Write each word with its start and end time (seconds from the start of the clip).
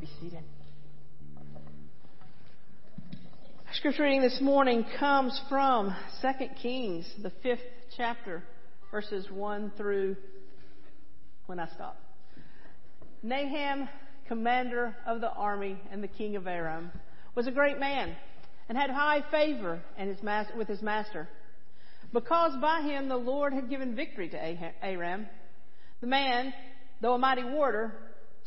be 0.00 0.08
seated. 0.18 0.42
Our 3.66 3.74
scripture 3.74 4.04
reading 4.04 4.22
this 4.22 4.40
morning 4.40 4.86
comes 4.98 5.38
from 5.50 5.94
2 6.22 6.28
Kings, 6.62 7.12
the 7.22 7.30
fifth 7.42 7.60
chapter, 7.98 8.42
verses 8.90 9.26
1 9.30 9.72
through 9.76 10.16
when 11.44 11.60
I 11.60 11.68
stop. 11.74 11.98
Naaman, 13.22 13.90
commander 14.26 14.96
of 15.06 15.20
the 15.20 15.30
army 15.30 15.76
and 15.92 16.02
the 16.02 16.08
king 16.08 16.34
of 16.36 16.46
Aram, 16.46 16.90
was 17.34 17.46
a 17.46 17.52
great 17.52 17.78
man 17.78 18.16
and 18.70 18.78
had 18.78 18.88
high 18.88 19.22
favor 19.30 19.82
his 19.98 20.22
master, 20.22 20.56
with 20.56 20.68
his 20.68 20.80
master. 20.80 21.28
Because 22.14 22.52
by 22.62 22.80
him 22.80 23.10
the 23.10 23.18
Lord 23.18 23.52
had 23.52 23.68
given 23.68 23.94
victory 23.94 24.30
to 24.30 24.72
Aram, 24.82 25.26
the 26.00 26.06
man, 26.06 26.54
though 27.02 27.12
a 27.12 27.18
mighty 27.18 27.44
warrior, 27.44 27.92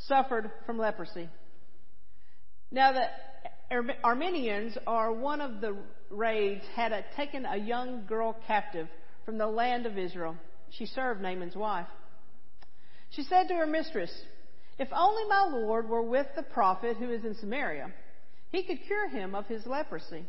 suffered 0.07 0.49
from 0.65 0.79
leprosy. 0.79 1.29
Now 2.73 2.91
the 2.91 3.05
Arameans 4.03 4.77
are 4.87 5.13
one 5.13 5.41
of 5.41 5.61
the 5.61 5.77
raids 6.09 6.63
had 6.75 6.91
a, 6.91 7.05
taken 7.15 7.45
a 7.45 7.55
young 7.55 8.05
girl 8.07 8.35
captive 8.47 8.87
from 9.25 9.37
the 9.37 9.45
land 9.45 9.85
of 9.85 9.99
Israel. 9.99 10.35
She 10.71 10.87
served 10.87 11.21
Naaman's 11.21 11.55
wife. 11.55 11.85
She 13.11 13.21
said 13.23 13.47
to 13.49 13.53
her 13.53 13.67
mistress, 13.67 14.11
If 14.79 14.87
only 14.91 15.23
my 15.29 15.47
Lord 15.51 15.87
were 15.87 16.01
with 16.01 16.25
the 16.35 16.41
prophet 16.41 16.97
who 16.97 17.11
is 17.11 17.23
in 17.23 17.35
Samaria, 17.35 17.93
he 18.49 18.63
could 18.63 18.79
cure 18.87 19.07
him 19.07 19.35
of 19.35 19.45
his 19.45 19.67
leprosy. 19.67 20.25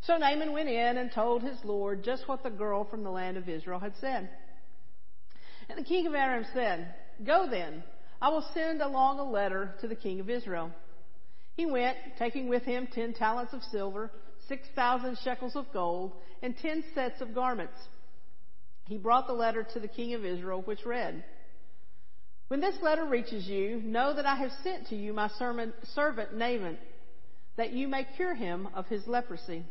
So 0.00 0.16
Naaman 0.16 0.52
went 0.52 0.70
in 0.70 0.96
and 0.96 1.12
told 1.12 1.42
his 1.42 1.58
Lord 1.64 2.02
just 2.02 2.26
what 2.28 2.42
the 2.42 2.50
girl 2.50 2.84
from 2.84 3.04
the 3.04 3.10
land 3.10 3.36
of 3.36 3.50
Israel 3.50 3.78
had 3.78 3.92
said. 4.00 4.30
And 5.68 5.78
the 5.78 5.84
king 5.84 6.06
of 6.06 6.14
Aram 6.14 6.46
said, 6.54 6.94
Go 7.26 7.46
then, 7.50 7.84
I 8.22 8.30
will 8.30 8.44
send 8.54 8.80
along 8.80 9.18
a 9.18 9.30
letter 9.30 9.74
to 9.82 9.86
the 9.86 9.94
king 9.94 10.18
of 10.18 10.30
Israel. 10.30 10.70
He 11.54 11.66
went, 11.66 11.96
taking 12.18 12.48
with 12.48 12.62
him 12.62 12.88
ten 12.92 13.12
talents 13.12 13.52
of 13.52 13.62
silver, 13.64 14.10
six 14.48 14.66
thousand 14.74 15.18
shekels 15.22 15.56
of 15.56 15.66
gold, 15.72 16.12
and 16.42 16.56
ten 16.56 16.82
sets 16.94 17.20
of 17.20 17.34
garments. 17.34 17.78
He 18.86 18.98
brought 18.98 19.26
the 19.26 19.32
letter 19.32 19.66
to 19.74 19.80
the 19.80 19.88
king 19.88 20.14
of 20.14 20.24
Israel, 20.24 20.62
which 20.62 20.84
read, 20.84 21.22
When 22.48 22.60
this 22.60 22.76
letter 22.82 23.04
reaches 23.04 23.46
you, 23.46 23.80
know 23.82 24.14
that 24.14 24.26
I 24.26 24.36
have 24.36 24.52
sent 24.62 24.88
to 24.88 24.96
you 24.96 25.12
my 25.12 25.28
servant 25.38 26.34
Naaman, 26.34 26.78
that 27.56 27.72
you 27.72 27.86
may 27.86 28.04
cure 28.16 28.34
him 28.34 28.68
of 28.74 28.86
his 28.86 29.06
leprosy. 29.06 29.64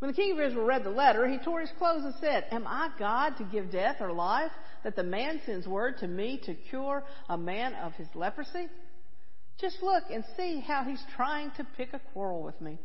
When 0.00 0.10
the 0.10 0.16
king 0.16 0.32
of 0.32 0.40
Israel 0.40 0.64
read 0.64 0.82
the 0.82 0.90
letter, 0.90 1.28
he 1.28 1.38
tore 1.38 1.60
his 1.60 1.70
clothes 1.78 2.04
and 2.04 2.14
said, 2.20 2.46
Am 2.50 2.66
I 2.66 2.88
God 2.98 3.36
to 3.36 3.44
give 3.44 3.70
death 3.70 3.96
or 4.00 4.12
life, 4.12 4.50
that 4.82 4.96
the 4.96 5.02
man 5.02 5.42
sends 5.44 5.66
word 5.66 5.98
to 5.98 6.08
me 6.08 6.40
to 6.44 6.54
cure 6.54 7.04
a 7.28 7.36
man 7.36 7.74
of 7.74 7.92
his 7.94 8.08
leprosy? 8.14 8.68
Just 9.60 9.82
look 9.82 10.04
and 10.10 10.24
see 10.36 10.60
how 10.60 10.84
he's 10.84 11.02
trying 11.16 11.50
to 11.56 11.66
pick 11.76 11.92
a 11.92 12.00
quarrel 12.12 12.42
with 12.42 12.60
me. 12.60 12.78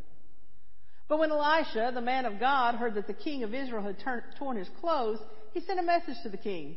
But 1.07 1.19
when 1.19 1.31
Elisha, 1.31 1.91
the 1.93 2.01
man 2.01 2.25
of 2.25 2.39
God, 2.39 2.75
heard 2.75 2.95
that 2.95 3.07
the 3.07 3.13
king 3.13 3.43
of 3.43 3.53
Israel 3.53 3.83
had 3.83 3.97
torn 4.37 4.57
his 4.57 4.69
clothes, 4.81 5.19
he 5.53 5.61
sent 5.61 5.79
a 5.79 5.83
message 5.83 6.15
to 6.23 6.29
the 6.29 6.37
king. 6.37 6.75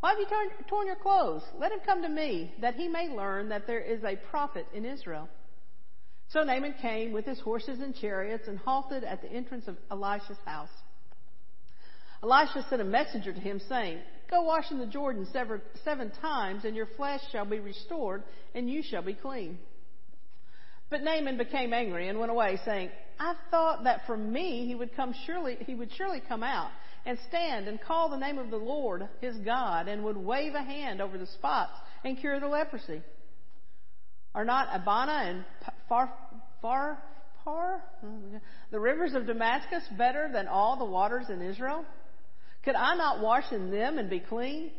Why 0.00 0.10
have 0.10 0.18
you 0.18 0.26
torn, 0.26 0.48
torn 0.68 0.86
your 0.86 0.96
clothes? 0.96 1.42
Let 1.58 1.72
him 1.72 1.80
come 1.84 2.02
to 2.02 2.08
me, 2.08 2.54
that 2.60 2.74
he 2.74 2.88
may 2.88 3.08
learn 3.08 3.50
that 3.50 3.66
there 3.66 3.80
is 3.80 4.02
a 4.02 4.16
prophet 4.30 4.66
in 4.72 4.84
Israel. 4.84 5.28
So 6.30 6.42
Naaman 6.42 6.74
came 6.80 7.12
with 7.12 7.24
his 7.24 7.40
horses 7.40 7.80
and 7.80 7.94
chariots 7.94 8.48
and 8.48 8.58
halted 8.58 9.04
at 9.04 9.22
the 9.22 9.30
entrance 9.30 9.66
of 9.68 9.76
Elisha's 9.90 10.38
house. 10.44 10.68
Elisha 12.22 12.66
sent 12.68 12.82
a 12.82 12.84
messenger 12.84 13.32
to 13.32 13.40
him 13.40 13.60
saying, 13.68 13.98
Go 14.30 14.42
wash 14.42 14.70
in 14.70 14.78
the 14.78 14.86
Jordan 14.86 15.26
seven, 15.32 16.12
times, 16.20 16.64
and 16.64 16.76
your 16.76 16.88
flesh 16.96 17.20
shall 17.32 17.46
be 17.46 17.60
restored, 17.60 18.22
and 18.54 18.68
you 18.68 18.82
shall 18.82 19.02
be 19.02 19.14
clean. 19.14 19.58
But 20.90 21.02
Naaman 21.02 21.38
became 21.38 21.72
angry 21.72 22.08
and 22.08 22.18
went 22.18 22.30
away, 22.30 22.58
saying, 22.64 22.90
I 23.18 23.34
thought 23.50 23.84
that 23.84 24.06
from 24.06 24.32
me 24.32 24.66
he 24.66 24.74
would 24.74 24.94
come 24.94 25.14
surely 25.26 25.56
he 25.66 25.74
would 25.74 25.90
surely 25.96 26.22
come 26.26 26.42
out 26.42 26.70
and 27.04 27.18
stand 27.28 27.68
and 27.68 27.80
call 27.80 28.10
the 28.10 28.16
name 28.16 28.38
of 28.38 28.50
the 28.50 28.56
Lord 28.56 29.08
his 29.20 29.36
God 29.38 29.88
and 29.88 30.04
would 30.04 30.16
wave 30.16 30.54
a 30.54 30.62
hand 30.62 31.00
over 31.00 31.18
the 31.18 31.26
spots 31.26 31.72
and 32.04 32.18
cure 32.18 32.38
the 32.38 32.46
leprosy. 32.46 33.02
Are 34.34 34.44
not 34.44 34.68
Abana 34.72 35.12
and 35.12 35.44
Far 35.88 36.12
Far 36.62 37.02
Far 37.44 37.82
the 38.70 38.78
rivers 38.78 39.14
of 39.14 39.26
Damascus 39.26 39.82
better 39.96 40.30
than 40.32 40.46
all 40.46 40.78
the 40.78 40.84
waters 40.84 41.26
in 41.30 41.42
Israel? 41.42 41.84
Could 42.68 42.76
I 42.76 42.96
not 42.96 43.20
wash 43.22 43.50
in 43.50 43.70
them 43.70 43.96
and 43.96 44.10
be 44.10 44.20
clean? 44.20 44.72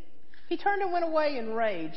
He 0.48 0.58
turned 0.58 0.84
and 0.84 0.94
went 0.94 1.06
away 1.06 1.40
in 1.40 1.56
rage. 1.56 1.96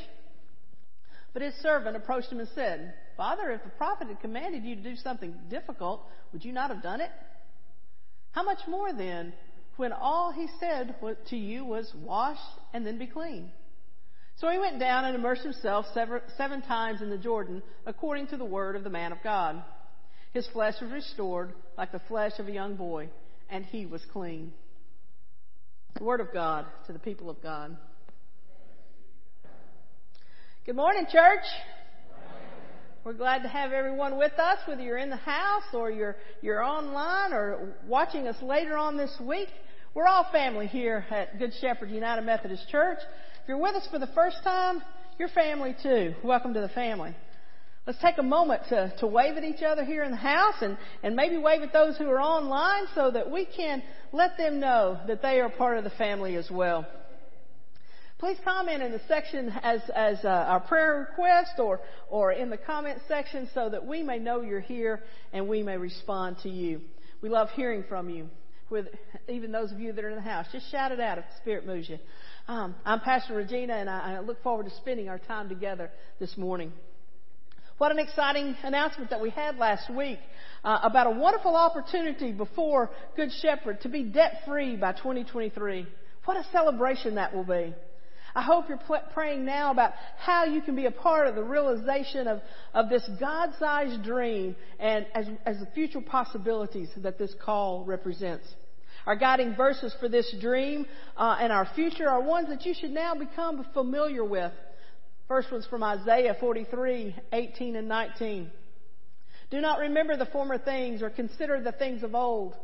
But 1.35 1.43
his 1.43 1.53
servant 1.57 1.99
approached 1.99 2.33
him 2.33 2.41
and 2.41 2.49
said, 2.55 2.95
Father, 3.15 3.51
if 3.51 3.63
the 3.63 3.69
prophet 3.69 4.09
had 4.09 4.19
commanded 4.21 4.65
you 4.65 4.75
to 4.75 4.83
do 4.83 4.97
something 4.97 5.35
difficult, 5.51 6.01
would 6.33 6.47
you 6.47 6.53
not 6.53 6.71
have 6.71 6.83
done 6.83 7.03
it? 7.03 7.11
How 8.31 8.43
much 8.43 8.61
more 8.67 8.95
then, 8.95 9.35
when 9.77 9.93
all 9.93 10.33
he 10.33 10.47
said 10.59 10.95
to 11.29 11.37
you 11.37 11.63
was, 11.67 11.93
Wash 11.95 12.41
and 12.73 12.87
then 12.87 12.97
be 12.97 13.07
clean? 13.07 13.51
So 14.37 14.49
he 14.49 14.59
went 14.59 14.81
down 14.81 15.05
and 15.05 15.15
immersed 15.15 15.43
himself 15.43 15.85
seven 15.93 16.63
times 16.63 17.03
in 17.03 17.11
the 17.11 17.19
Jordan, 17.19 17.63
according 17.85 18.29
to 18.29 18.39
the 18.39 18.47
word 18.47 18.77
of 18.77 18.85
the 18.85 18.89
man 18.89 19.13
of 19.13 19.19
God. 19.23 19.63
His 20.33 20.49
flesh 20.55 20.81
was 20.81 20.91
restored 20.91 21.53
like 21.77 21.93
the 21.93 22.01
flesh 22.09 22.39
of 22.39 22.49
a 22.49 22.53
young 22.53 22.77
boy, 22.77 23.11
and 23.51 23.67
he 23.67 23.85
was 23.85 24.01
clean. 24.11 24.55
The 25.95 26.05
Word 26.05 26.21
of 26.21 26.33
God 26.33 26.65
to 26.87 26.93
the 26.93 26.99
people 26.99 27.29
of 27.29 27.43
God. 27.43 27.77
Good 30.65 30.75
morning, 30.75 31.07
church. 31.11 31.45
We're 33.05 33.13
glad 33.13 33.43
to 33.43 33.49
have 33.49 33.73
everyone 33.73 34.17
with 34.17 34.33
us, 34.39 34.59
whether 34.67 34.81
you're 34.81 34.97
in 34.97 35.11
the 35.11 35.17
house 35.17 35.65
or 35.75 35.91
you're, 35.91 36.17
you're 36.41 36.63
online 36.63 37.33
or 37.33 37.75
watching 37.87 38.27
us 38.27 38.37
later 38.43 38.77
on 38.77 38.97
this 38.97 39.15
week. 39.21 39.49
We're 39.95 40.07
all 40.07 40.27
family 40.33 40.67
here 40.67 41.05
at 41.11 41.39
Good 41.39 41.53
Shepherd 41.61 41.91
United 41.91 42.23
Methodist 42.23 42.69
Church. 42.71 42.99
If 43.43 43.49
you're 43.49 43.59
with 43.59 43.75
us 43.75 43.87
for 43.91 43.99
the 43.99 44.09
first 44.15 44.39
time, 44.43 44.83
you're 45.19 45.29
family 45.29 45.77
too. 45.83 46.15
Welcome 46.25 46.55
to 46.55 46.61
the 46.61 46.71
family. 46.71 47.15
Let's 47.84 47.98
take 48.00 48.19
a 48.19 48.22
moment 48.22 48.62
to, 48.69 48.94
to 49.00 49.09
wave 49.09 49.37
at 49.37 49.43
each 49.43 49.62
other 49.62 49.84
here 49.84 50.04
in 50.04 50.12
the 50.12 50.16
house 50.16 50.54
and, 50.60 50.78
and 51.03 51.16
maybe 51.16 51.37
wave 51.37 51.62
at 51.62 51.72
those 51.72 51.97
who 51.97 52.09
are 52.09 52.20
online 52.20 52.87
so 52.94 53.10
that 53.10 53.28
we 53.28 53.44
can 53.44 53.82
let 54.12 54.37
them 54.37 54.60
know 54.60 55.00
that 55.09 55.20
they 55.20 55.41
are 55.41 55.48
part 55.48 55.78
of 55.78 55.84
the 55.84 55.91
family 55.91 56.37
as 56.37 56.48
well. 56.48 56.87
Please 58.19 58.37
comment 58.44 58.84
in 58.84 58.93
the 58.93 59.00
section 59.09 59.53
as, 59.65 59.81
as 59.97 60.19
uh, 60.25 60.28
our 60.28 60.60
prayer 60.60 61.09
request 61.10 61.59
or, 61.59 61.81
or 62.09 62.31
in 62.31 62.50
the 62.50 62.56
comment 62.56 63.00
section 63.09 63.50
so 63.53 63.69
that 63.69 63.84
we 63.84 64.04
may 64.04 64.20
know 64.20 64.43
you're 64.43 64.60
here 64.60 65.03
and 65.32 65.49
we 65.49 65.64
may 65.64 65.76
respond 65.76 66.37
to 66.44 66.49
you. 66.49 66.82
We 67.20 67.31
love 67.31 67.49
hearing 67.56 67.82
from 67.88 68.09
you. 68.09 68.28
With 68.70 68.87
even 69.28 69.50
those 69.50 69.72
of 69.72 69.81
you 69.81 69.93
that 69.93 70.04
are 70.04 70.09
in 70.09 70.14
the 70.14 70.22
house, 70.22 70.47
just 70.53 70.70
shout 70.70 70.93
it 70.93 71.00
out 71.00 71.19
if 71.19 71.25
the 71.25 71.37
Spirit 71.43 71.66
moves 71.66 71.88
you. 71.88 71.99
Um, 72.47 72.76
I'm 72.87 73.00
Pastor 73.00 73.34
Regina, 73.34 73.75
and 73.75 73.91
I, 73.91 74.14
I 74.14 74.20
look 74.20 74.41
forward 74.43 74.66
to 74.66 74.75
spending 74.76 75.09
our 75.09 75.19
time 75.19 75.49
together 75.49 75.91
this 76.20 76.38
morning. 76.38 76.72
What 77.82 77.91
an 77.91 77.98
exciting 77.98 78.54
announcement 78.62 79.10
that 79.10 79.20
we 79.20 79.31
had 79.31 79.59
last 79.59 79.93
week 79.93 80.20
uh, 80.62 80.78
about 80.84 81.09
a 81.09 81.10
wonderful 81.10 81.56
opportunity 81.56 82.31
before 82.31 82.91
Good 83.16 83.32
Shepherd 83.32 83.81
to 83.81 83.88
be 83.88 84.04
debt 84.04 84.43
free 84.47 84.76
by 84.76 84.93
2023. 84.93 85.88
What 86.25 86.37
a 86.37 86.44
celebration 86.53 87.16
that 87.16 87.34
will 87.34 87.43
be. 87.43 87.75
I 88.37 88.43
hope 88.43 88.66
you're 88.69 88.78
praying 89.12 89.44
now 89.44 89.72
about 89.72 89.94
how 90.16 90.44
you 90.44 90.62
can 90.62 90.76
be 90.76 90.87
a 90.87 90.93
part 90.93 91.26
of 91.26 91.34
the 91.34 91.43
realization 91.43 92.28
of, 92.28 92.41
of 92.72 92.88
this 92.88 93.03
God-sized 93.19 94.04
dream 94.04 94.54
and 94.78 95.04
as, 95.12 95.26
as 95.44 95.59
the 95.59 95.66
future 95.75 96.00
possibilities 96.00 96.88
that 96.99 97.19
this 97.19 97.34
call 97.44 97.84
represents. 97.84 98.47
Our 99.06 99.16
guiding 99.16 99.56
verses 99.56 99.93
for 99.99 100.09
this 100.09 100.32
dream 100.41 100.87
uh, 101.16 101.37
and 101.41 101.53
our 101.53 101.69
future 101.75 102.09
are 102.09 102.22
ones 102.22 102.47
that 102.49 102.64
you 102.64 102.75
should 102.78 102.93
now 102.93 103.16
become 103.16 103.66
familiar 103.75 104.25
with. 104.25 104.53
First 105.29 105.51
one's 105.51 105.67
from 105.67 105.83
Isaiah 105.83 106.37
43, 106.39 107.17
18 107.33 107.77
and 107.77 107.89
19. 107.89 108.51
Do 109.51 109.61
not 109.61 109.81
remember 109.81 110.17
the 110.17 110.27
former 110.27 110.59
things 110.59 111.03
or 111.03 111.11
consider 111.11 111.61
the 111.61 111.73
things 111.73 112.03
of 112.03 112.15
old. 112.15 112.55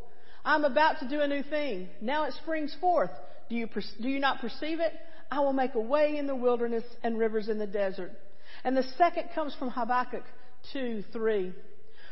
I'm 0.45 0.65
about 0.65 1.01
to 1.01 1.09
do 1.09 1.21
a 1.21 1.29
new 1.29 1.43
thing. 1.43 1.89
Now 2.01 2.25
it 2.25 2.35
springs 2.43 2.75
forth. 2.81 3.11
Do 3.49 3.57
you, 3.57 3.69
do 4.01 4.09
you 4.09 4.19
not 4.19 4.41
perceive 4.41 4.81
it? 4.81 4.93
I 5.31 5.41
will 5.41 5.53
make 5.53 5.75
a 5.75 5.81
way 5.81 6.17
in 6.17 6.27
the 6.27 6.35
wilderness 6.35 6.85
and 7.03 7.19
rivers 7.19 7.49
in 7.49 7.59
the 7.59 7.67
desert. 7.67 8.13
And 8.65 8.77
the 8.77 8.85
second 8.97 9.29
comes 9.35 9.55
from 9.59 9.71
Habakkuk 9.71 10.25
2, 10.73 11.05
3. 11.13 11.53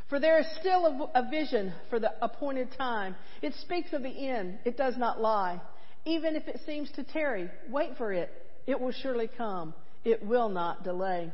For 0.08 0.20
there 0.20 0.38
is 0.38 0.46
still 0.60 1.10
a 1.14 1.28
vision 1.28 1.72
for 1.90 1.98
the 1.98 2.12
appointed 2.22 2.68
time. 2.78 3.16
It 3.42 3.54
speaks 3.62 3.92
of 3.92 4.02
the 4.02 4.28
end. 4.28 4.58
It 4.64 4.76
does 4.76 4.96
not 4.96 5.20
lie. 5.20 5.60
Even 6.04 6.36
if 6.36 6.46
it 6.46 6.60
seems 6.64 6.90
to 6.92 7.02
tarry, 7.02 7.50
wait 7.68 7.96
for 7.96 8.12
it. 8.12 8.30
It 8.66 8.78
will 8.78 8.92
surely 8.92 9.28
come 9.36 9.74
it 10.06 10.24
will 10.24 10.48
not 10.48 10.84
delay. 10.84 11.32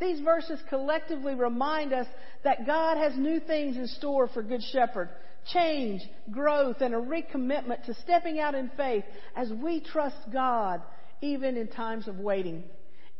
These 0.00 0.20
verses 0.20 0.58
collectively 0.70 1.34
remind 1.34 1.92
us 1.92 2.06
that 2.42 2.66
God 2.66 2.96
has 2.96 3.16
new 3.16 3.38
things 3.38 3.76
in 3.76 3.86
store 3.86 4.28
for 4.28 4.42
Good 4.42 4.62
Shepherd. 4.72 5.10
Change, 5.52 6.00
growth, 6.30 6.80
and 6.80 6.94
a 6.94 6.98
recommitment 6.98 7.84
to 7.84 7.94
stepping 8.02 8.40
out 8.40 8.54
in 8.54 8.70
faith 8.76 9.04
as 9.36 9.50
we 9.52 9.80
trust 9.80 10.16
God 10.32 10.82
even 11.20 11.56
in 11.56 11.68
times 11.68 12.08
of 12.08 12.16
waiting. 12.18 12.64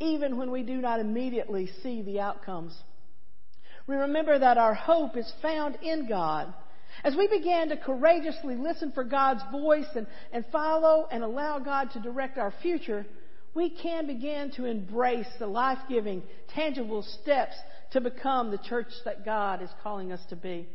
even 0.00 0.38
when 0.38 0.50
we 0.50 0.62
do 0.62 0.78
not 0.78 0.98
immediately 0.98 1.70
see 1.82 2.02
the 2.02 2.18
outcomes. 2.20 2.76
We 3.86 3.96
remember 3.96 4.38
that 4.38 4.58
our 4.58 4.74
hope 4.74 5.16
is 5.16 5.30
found 5.42 5.76
in 5.82 6.08
God. 6.08 6.52
As 7.04 7.14
we 7.16 7.28
began 7.28 7.68
to 7.68 7.76
courageously 7.76 8.56
listen 8.56 8.92
for 8.92 9.04
God's 9.04 9.42
voice 9.52 9.86
and, 9.94 10.06
and 10.32 10.44
follow 10.50 11.06
and 11.10 11.22
allow 11.22 11.58
God 11.58 11.90
to 11.92 12.00
direct 12.00 12.38
our 12.38 12.52
future, 12.62 13.06
we 13.54 13.70
can 13.70 14.06
begin 14.06 14.52
to 14.52 14.64
embrace 14.64 15.26
the 15.38 15.46
life 15.46 15.78
giving, 15.88 16.22
tangible 16.54 17.02
steps 17.02 17.54
to 17.92 18.00
become 18.00 18.50
the 18.50 18.58
church 18.58 18.88
that 19.04 19.24
God 19.24 19.62
is 19.62 19.70
calling 19.82 20.12
us 20.12 20.20
to 20.30 20.36
be. 20.36 20.68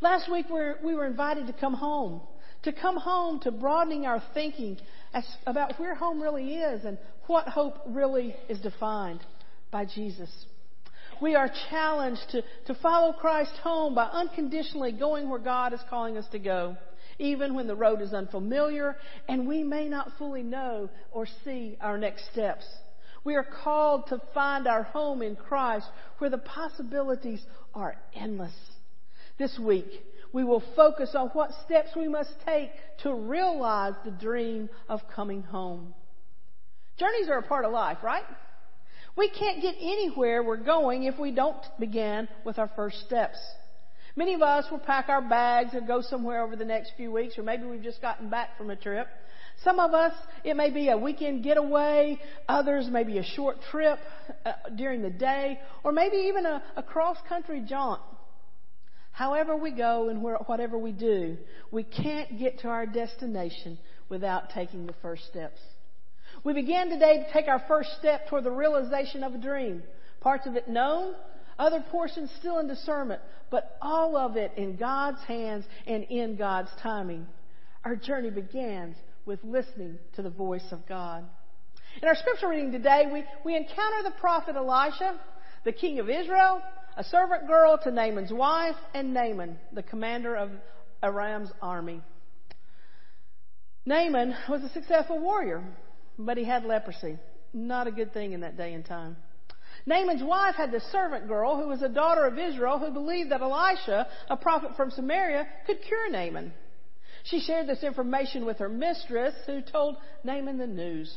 Last 0.00 0.30
week 0.30 0.46
we 0.48 0.54
were, 0.54 0.78
we 0.84 0.94
were 0.94 1.06
invited 1.06 1.46
to 1.48 1.52
come 1.52 1.74
home, 1.74 2.20
to 2.62 2.72
come 2.72 2.96
home 2.96 3.40
to 3.40 3.50
broadening 3.50 4.06
our 4.06 4.22
thinking 4.34 4.78
about 5.46 5.78
where 5.78 5.94
home 5.94 6.22
really 6.22 6.54
is 6.54 6.84
and 6.84 6.98
what 7.26 7.48
hope 7.48 7.78
really 7.86 8.36
is 8.48 8.60
defined 8.60 9.20
by 9.70 9.84
Jesus. 9.84 10.30
We 11.20 11.34
are 11.34 11.50
challenged 11.70 12.22
to, 12.30 12.42
to 12.66 12.74
follow 12.80 13.12
Christ 13.12 13.52
home 13.62 13.94
by 13.94 14.04
unconditionally 14.04 14.92
going 14.92 15.28
where 15.28 15.38
God 15.38 15.72
is 15.72 15.80
calling 15.88 16.16
us 16.18 16.26
to 16.32 16.38
go 16.38 16.76
even 17.18 17.54
when 17.54 17.66
the 17.66 17.74
road 17.74 18.00
is 18.00 18.12
unfamiliar 18.12 18.96
and 19.28 19.46
we 19.46 19.62
may 19.62 19.88
not 19.88 20.12
fully 20.18 20.42
know 20.42 20.88
or 21.12 21.26
see 21.44 21.76
our 21.80 21.98
next 21.98 22.30
steps. 22.32 22.66
We 23.24 23.34
are 23.34 23.46
called 23.64 24.06
to 24.08 24.22
find 24.32 24.68
our 24.68 24.84
home 24.84 25.22
in 25.22 25.34
Christ 25.36 25.86
where 26.18 26.30
the 26.30 26.38
possibilities 26.38 27.44
are 27.74 27.96
endless. 28.14 28.54
This 29.38 29.58
week, 29.58 29.90
we 30.32 30.44
will 30.44 30.62
focus 30.74 31.10
on 31.14 31.28
what 31.28 31.50
steps 31.64 31.90
we 31.96 32.08
must 32.08 32.30
take 32.44 32.70
to 33.02 33.12
realize 33.12 33.94
the 34.04 34.10
dream 34.10 34.68
of 34.88 35.00
coming 35.14 35.42
home. 35.42 35.94
Journeys 36.98 37.28
are 37.28 37.38
a 37.38 37.42
part 37.42 37.64
of 37.64 37.72
life, 37.72 37.98
right? 38.02 38.24
We 39.16 39.30
can't 39.30 39.62
get 39.62 39.74
anywhere 39.80 40.42
we're 40.42 40.56
going 40.58 41.04
if 41.04 41.18
we 41.18 41.30
don't 41.30 41.64
begin 41.80 42.28
with 42.44 42.58
our 42.58 42.70
first 42.76 43.00
steps. 43.06 43.38
Many 44.16 44.32
of 44.32 44.40
us 44.40 44.64
will 44.70 44.78
pack 44.78 45.10
our 45.10 45.20
bags 45.20 45.74
and 45.74 45.86
go 45.86 46.00
somewhere 46.00 46.42
over 46.42 46.56
the 46.56 46.64
next 46.64 46.92
few 46.96 47.12
weeks, 47.12 47.36
or 47.36 47.42
maybe 47.42 47.64
we've 47.64 47.82
just 47.82 48.00
gotten 48.00 48.30
back 48.30 48.56
from 48.56 48.70
a 48.70 48.76
trip. 48.76 49.06
Some 49.62 49.78
of 49.78 49.92
us, 49.92 50.14
it 50.42 50.56
may 50.56 50.70
be 50.70 50.88
a 50.88 50.96
weekend 50.96 51.44
getaway. 51.44 52.18
Others, 52.48 52.88
maybe 52.90 53.18
a 53.18 53.22
short 53.22 53.58
trip 53.70 53.98
uh, 54.46 54.52
during 54.74 55.02
the 55.02 55.10
day, 55.10 55.58
or 55.84 55.92
maybe 55.92 56.16
even 56.16 56.46
a, 56.46 56.62
a 56.76 56.82
cross-country 56.82 57.64
jaunt. 57.68 58.00
However 59.12 59.54
we 59.56 59.70
go 59.70 60.08
and 60.08 60.22
whatever 60.22 60.78
we 60.78 60.92
do, 60.92 61.36
we 61.70 61.82
can't 61.84 62.38
get 62.38 62.60
to 62.60 62.68
our 62.68 62.86
destination 62.86 63.78
without 64.08 64.50
taking 64.50 64.86
the 64.86 64.94
first 65.02 65.26
steps. 65.26 65.58
We 66.44 66.52
began 66.52 66.88
today 66.88 67.24
to 67.24 67.32
take 67.32 67.48
our 67.48 67.62
first 67.66 67.90
step 67.98 68.28
toward 68.28 68.44
the 68.44 68.50
realization 68.50 69.24
of 69.24 69.34
a 69.34 69.38
dream. 69.38 69.82
Parts 70.20 70.46
of 70.46 70.54
it 70.56 70.68
known, 70.68 71.14
other 71.58 71.84
portions 71.90 72.30
still 72.38 72.58
in 72.58 72.68
discernment, 72.68 73.20
but 73.50 73.76
all 73.80 74.16
of 74.16 74.36
it 74.36 74.52
in 74.56 74.76
God's 74.76 75.22
hands 75.22 75.64
and 75.86 76.04
in 76.04 76.36
God's 76.36 76.70
timing. 76.82 77.26
Our 77.84 77.96
journey 77.96 78.30
begins 78.30 78.96
with 79.24 79.40
listening 79.42 79.98
to 80.14 80.22
the 80.22 80.30
voice 80.30 80.66
of 80.72 80.86
God. 80.86 81.24
In 82.02 82.08
our 82.08 82.14
scripture 82.14 82.48
reading 82.48 82.72
today, 82.72 83.04
we, 83.10 83.24
we 83.44 83.56
encounter 83.56 84.02
the 84.02 84.12
prophet 84.20 84.56
Elisha, 84.56 85.18
the 85.64 85.72
king 85.72 85.98
of 85.98 86.10
Israel, 86.10 86.62
a 86.96 87.04
servant 87.04 87.46
girl 87.46 87.78
to 87.84 87.90
Naaman's 87.90 88.32
wife, 88.32 88.76
and 88.94 89.14
Naaman, 89.14 89.58
the 89.72 89.82
commander 89.82 90.36
of 90.36 90.50
Aram's 91.02 91.50
army. 91.62 92.02
Naaman 93.84 94.34
was 94.48 94.62
a 94.62 94.68
successful 94.70 95.18
warrior, 95.18 95.62
but 96.18 96.36
he 96.36 96.44
had 96.44 96.64
leprosy. 96.64 97.18
Not 97.52 97.86
a 97.86 97.92
good 97.92 98.12
thing 98.12 98.32
in 98.32 98.40
that 98.40 98.56
day 98.56 98.74
and 98.74 98.84
time. 98.84 99.16
Naaman's 99.86 100.22
wife 100.22 100.56
had 100.56 100.72
the 100.72 100.80
servant 100.90 101.28
girl 101.28 101.56
who 101.56 101.68
was 101.68 101.80
a 101.80 101.88
daughter 101.88 102.26
of 102.26 102.38
Israel 102.38 102.78
who 102.78 102.90
believed 102.90 103.30
that 103.30 103.40
Elisha, 103.40 104.08
a 104.28 104.36
prophet 104.36 104.72
from 104.76 104.90
Samaria, 104.90 105.46
could 105.64 105.80
cure 105.82 106.10
Naaman. 106.10 106.52
She 107.22 107.40
shared 107.40 107.68
this 107.68 107.84
information 107.84 108.44
with 108.44 108.58
her 108.58 108.68
mistress 108.68 109.34
who 109.46 109.62
told 109.62 109.96
Naaman 110.24 110.58
the 110.58 110.66
news. 110.66 111.16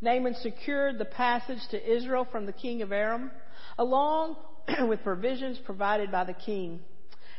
Naaman 0.00 0.34
secured 0.34 0.98
the 0.98 1.04
passage 1.04 1.60
to 1.70 1.96
Israel 1.96 2.26
from 2.30 2.46
the 2.46 2.52
king 2.52 2.82
of 2.82 2.92
Aram, 2.92 3.30
along 3.78 4.36
with 4.88 5.02
provisions 5.04 5.58
provided 5.64 6.10
by 6.10 6.24
the 6.24 6.34
king. 6.34 6.80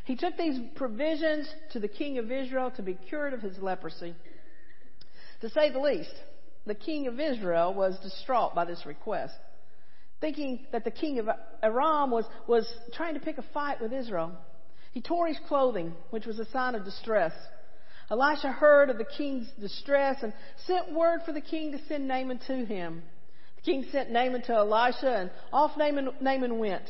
He 0.06 0.16
took 0.16 0.38
these 0.38 0.60
provisions 0.76 1.50
to 1.72 1.80
the 1.80 1.88
king 1.90 2.18
of 2.18 2.32
Israel 2.32 2.72
to 2.78 2.82
be 2.82 2.98
cured 3.10 3.34
of 3.34 3.42
his 3.42 3.58
leprosy. 3.60 4.16
To 5.42 5.50
say 5.50 5.70
the 5.70 5.80
least, 5.80 6.14
the 6.66 6.76
king 6.76 7.08
of 7.08 7.20
Israel 7.20 7.74
was 7.74 8.00
distraught 8.00 8.56
by 8.56 8.66
this 8.66 8.86
request 8.86 9.36
thinking 10.22 10.66
that 10.72 10.84
the 10.84 10.92
king 10.92 11.20
of 11.20 11.30
Aram 11.64 12.12
was, 12.12 12.26
was 12.48 12.72
trying 12.94 13.14
to 13.14 13.20
pick 13.20 13.38
a 13.38 13.46
fight 13.54 13.82
with 13.82 13.94
Israel. 13.94 14.32
He 14.92 15.02
tore 15.02 15.28
his 15.28 15.40
clothing, 15.48 15.94
which 16.10 16.26
was 16.26 16.40
a 16.40 16.46
sign 16.46 16.76
of 16.76 16.84
distress. 16.84 17.34
Elisha 18.12 18.52
heard 18.52 18.90
of 18.90 18.98
the 18.98 19.06
king's 19.06 19.48
distress 19.60 20.18
and 20.24 20.34
sent 20.66 20.94
word 20.94 21.22
for 21.26 21.32
the 21.32 21.42
king 21.42 21.72
to 21.72 21.80
send 21.88 22.08
Naaman 22.08 22.40
to 22.48 22.66
him. 22.66 23.04
The 23.58 23.62
king 23.62 23.86
sent 23.92 24.10
Naaman 24.10 24.42
to 24.44 24.54
Elisha, 24.54 25.16
and 25.16 25.32
off 25.54 25.78
Naaman, 25.78 26.10
Naaman 26.22 26.58
went. 26.58 26.86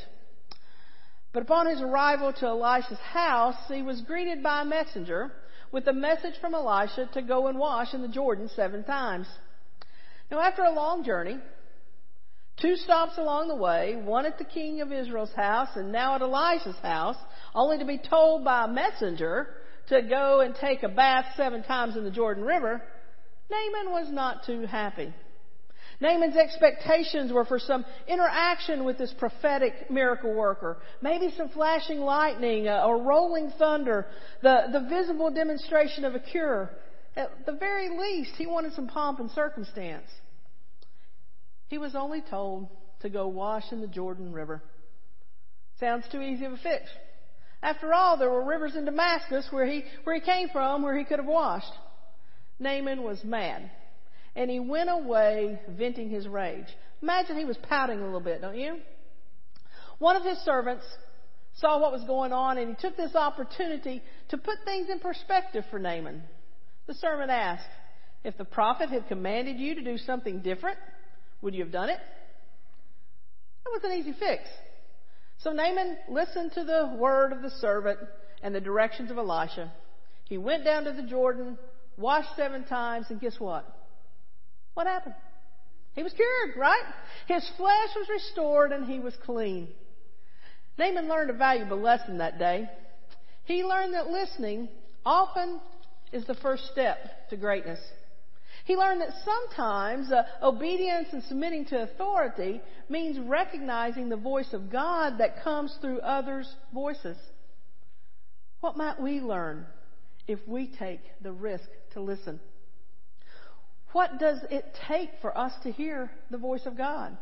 But 1.34 1.44
upon 1.44 1.68
his 1.68 1.82
arrival 1.82 2.32
to 2.34 2.48
Elisha's 2.48 3.00
house, 3.00 3.58
he 3.68 3.82
was 3.82 4.02
greeted 4.02 4.42
by 4.42 4.62
a 4.62 4.66
messenger 4.66 5.32
with 5.72 5.88
a 5.88 5.94
message 5.94 6.36
from 6.40 6.56
Elisha 6.56 7.10
to 7.14 7.22
go 7.22 7.48
and 7.48 7.60
wash 7.60 7.94
in 7.94 8.02
the 8.02 8.08
Jordan 8.08 8.50
seven 8.56 8.84
times. 8.84 9.28
Now, 10.32 10.40
after 10.40 10.64
a 10.64 10.72
long 10.74 11.04
journey, 11.04 11.38
Two 12.62 12.76
stops 12.76 13.18
along 13.18 13.48
the 13.48 13.56
way, 13.56 13.96
one 13.96 14.26
at 14.26 14.38
the 14.38 14.44
king 14.44 14.82
of 14.82 14.92
Israel's 14.92 15.32
house 15.34 15.70
and 15.76 15.92
now 15.92 16.16
at 16.16 16.22
Elisha's 16.22 16.76
house, 16.82 17.16
only 17.56 17.78
to 17.78 17.86
be 17.86 17.98
told 17.98 18.44
by 18.44 18.66
a 18.66 18.68
messenger 18.68 19.48
to 19.88 20.02
go 20.02 20.42
and 20.42 20.54
take 20.56 20.84
a 20.84 20.90
bath 20.90 21.26
seven 21.38 21.64
times 21.64 21.96
in 21.96 22.04
the 22.04 22.12
Jordan 22.12 22.44
River, 22.44 22.82
Naaman 23.50 23.92
was 23.92 24.12
not 24.12 24.46
too 24.46 24.66
happy. 24.66 25.14
Naaman's 26.02 26.36
expectations 26.36 27.32
were 27.32 27.46
for 27.46 27.60
some 27.60 27.86
interaction 28.08 28.84
with 28.84 28.98
this 28.98 29.14
prophetic 29.18 29.90
miracle 29.90 30.34
worker. 30.34 30.78
Maybe 31.02 31.34
some 31.36 31.50
flashing 31.50 32.00
lightning 32.00 32.68
or 32.68 33.02
rolling 33.02 33.52
thunder, 33.58 34.06
the, 34.42 34.68
the 34.72 34.88
visible 34.90 35.32
demonstration 35.32 36.06
of 36.06 36.14
a 36.14 36.20
cure. 36.20 36.72
At 37.16 37.46
the 37.46 37.54
very 37.54 37.98
least, 37.98 38.32
he 38.38 38.48
wanted 38.48 38.74
some 38.74 38.88
pomp 38.88 39.20
and 39.20 39.32
circumstance. 39.32 40.08
He 41.70 41.78
was 41.78 41.96
only 41.96 42.22
told 42.22 42.68
to 43.02 43.10
go 43.10 43.28
wash 43.28 43.64
in 43.72 43.80
the 43.82 43.88
Jordan 43.88 44.34
River. 44.34 44.62
Sounds 45.80 46.04
too 46.12 46.22
easy 46.22 46.46
of 46.46 46.54
a 46.54 46.58
fix. 46.58 46.84
After 47.62 47.94
all, 47.94 48.18
there 48.18 48.30
were 48.30 48.44
rivers 48.44 48.76
in 48.76 48.86
Damascus 48.86 49.48
where 49.52 49.66
he, 49.66 49.84
where 50.04 50.16
he 50.16 50.22
came 50.22 50.50
from 50.50 50.82
where 50.82 50.98
he 50.98 51.06
could 51.06 51.20
have 51.20 51.28
washed. 51.28 51.72
Naaman 52.60 53.04
was 53.04 53.24
mad. 53.24 53.70
And 54.36 54.50
he 54.50 54.60
went 54.60 54.90
away 54.90 55.60
venting 55.70 56.10
his 56.10 56.28
rage. 56.28 56.68
Imagine 57.02 57.38
he 57.38 57.46
was 57.46 57.58
pouting 57.58 58.00
a 58.00 58.06
little 58.06 58.20
bit, 58.20 58.42
don't 58.42 58.58
you? 58.58 58.78
One 60.00 60.16
of 60.16 60.24
his 60.24 60.38
servants 60.40 60.86
saw 61.56 61.80
what 61.80 61.92
was 61.92 62.04
going 62.06 62.32
on 62.32 62.58
and 62.58 62.70
he 62.70 62.76
took 62.82 62.96
this 62.96 63.16
opportunity 63.16 64.02
to 64.30 64.38
put 64.38 64.56
things 64.66 64.90
in 64.90 65.00
perspective 65.00 65.64
for 65.70 65.80
Naaman. 65.80 66.24
The 66.88 66.94
servant 66.96 67.30
asked, 67.30 67.70
if 68.24 68.38
the 68.38 68.46
prophet 68.46 68.90
had 68.90 69.08
commanded 69.08 69.58
you 69.58 69.76
to 69.76 69.82
do 69.82 69.98
something 69.98 70.42
different, 70.42 70.78
would 71.42 71.54
you 71.54 71.64
have 71.64 71.72
done 71.72 71.90
it? 71.90 72.00
That 73.64 73.72
was 73.72 73.84
an 73.84 73.98
easy 73.98 74.14
fix. 74.18 74.44
So 75.40 75.52
Naaman 75.52 75.98
listened 76.10 76.52
to 76.54 76.64
the 76.64 76.96
word 76.98 77.32
of 77.32 77.42
the 77.42 77.50
servant 77.50 78.00
and 78.44 78.54
the 78.54 78.62
directions 78.62 79.12
of 79.12 79.18
Elisha. 79.18 79.72
He 80.26 80.38
went 80.38 80.64
down 80.64 80.84
to 80.84 80.92
the 80.92 81.04
Jordan, 81.04 81.58
washed 81.98 82.36
seven 82.36 82.66
times, 82.66 83.08
and 83.10 83.20
guess 83.20 83.40
what? 83.40 83.66
What 84.74 84.88
happened? 84.88 85.16
He 85.94 86.04
was 86.04 86.14
cured, 86.14 86.58
right? 86.58 86.84
His 87.28 87.50
flesh 87.58 87.90
was 87.96 88.08
restored 88.10 88.72
and 88.72 88.86
he 88.86 89.00
was 89.00 89.14
clean. 89.26 89.68
Naaman 90.78 91.10
learned 91.10 91.30
a 91.30 91.34
valuable 91.34 91.80
lesson 91.80 92.20
that 92.20 92.40
day. 92.40 92.70
He 93.46 93.64
learned 93.64 93.94
that 93.94 94.08
listening 94.08 94.70
often 95.06 95.60
is 96.12 96.26
the 96.26 96.36
first 96.36 96.68
step 96.72 96.98
to 97.30 97.38
greatness. 97.38 97.80
He 98.70 98.78
learned 98.78 99.02
that 99.02 99.16
sometimes 99.26 100.12
uh, 100.12 100.26
obedience 100.44 101.08
and 101.12 101.24
submitting 101.24 101.66
to 101.66 101.82
authority 101.82 102.62
means 102.88 103.18
recognizing 103.18 104.10
the 104.10 104.16
voice 104.16 104.54
of 104.54 104.72
God 104.72 105.18
that 105.18 105.44
comes 105.44 105.76
through 105.82 106.02
others' 106.02 106.48
voices. 106.72 107.18
What 108.60 108.78
might 108.78 109.02
we 109.02 109.22
learn 109.22 109.66
if 110.28 110.38
we 110.48 110.68
take 110.68 111.02
the 111.20 111.32
risk 111.32 111.64
to 111.94 112.02
listen? 112.02 112.40
What 113.94 114.20
does 114.20 114.38
it 114.52 114.66
take 114.88 115.10
for 115.20 115.36
us 115.36 115.54
to 115.64 115.72
hear 115.72 116.12
the 116.30 116.38
voice 116.38 116.68
of 116.68 116.78
God? 116.78 117.18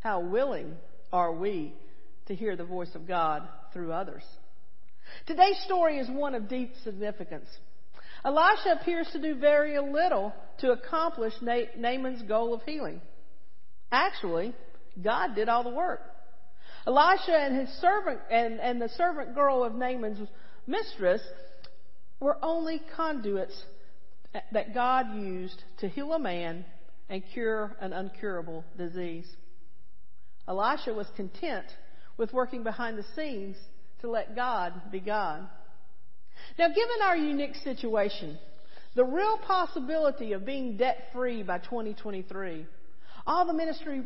How 0.00 0.20
willing 0.20 0.76
are 1.10 1.32
we 1.32 1.72
to 2.26 2.34
hear 2.34 2.54
the 2.54 2.66
voice 2.66 2.94
of 2.94 3.08
God 3.08 3.48
through 3.72 3.92
others? 3.92 4.24
Today's 5.26 5.58
story 5.64 5.98
is 5.98 6.10
one 6.10 6.34
of 6.34 6.50
deep 6.50 6.74
significance. 6.84 7.48
Elisha 8.24 8.78
appears 8.80 9.08
to 9.12 9.20
do 9.20 9.34
very 9.34 9.78
little 9.78 10.32
to 10.58 10.72
accomplish 10.72 11.34
Naaman's 11.40 12.22
goal 12.22 12.54
of 12.54 12.62
healing. 12.62 13.00
Actually, 13.92 14.54
God 15.02 15.34
did 15.34 15.48
all 15.48 15.62
the 15.62 15.70
work. 15.70 16.00
Elisha 16.86 17.36
and 17.36 17.56
his 17.56 17.68
servant 17.80 18.20
and, 18.30 18.60
and 18.60 18.80
the 18.80 18.88
servant 18.90 19.34
girl 19.34 19.62
of 19.64 19.74
Naaman's 19.74 20.26
mistress 20.66 21.22
were 22.20 22.36
only 22.42 22.80
conduits 22.96 23.62
that 24.52 24.74
God 24.74 25.14
used 25.14 25.62
to 25.78 25.88
heal 25.88 26.12
a 26.12 26.18
man 26.18 26.64
and 27.08 27.22
cure 27.32 27.76
an 27.80 27.92
uncurable 27.92 28.64
disease. 28.76 29.26
Elisha 30.46 30.92
was 30.92 31.06
content 31.16 31.66
with 32.16 32.32
working 32.32 32.62
behind 32.62 32.98
the 32.98 33.04
scenes 33.14 33.56
to 34.00 34.10
let 34.10 34.34
God 34.34 34.72
be 34.90 35.00
God. 35.00 35.48
Now, 36.58 36.68
given 36.68 36.96
our 37.04 37.16
unique 37.16 37.54
situation, 37.62 38.36
the 38.96 39.04
real 39.04 39.38
possibility 39.46 40.32
of 40.32 40.44
being 40.44 40.76
debt 40.76 41.10
free 41.12 41.44
by 41.44 41.58
2023, 41.58 42.66
all 43.26 43.46
the 43.46 43.52
ministry, 43.52 44.02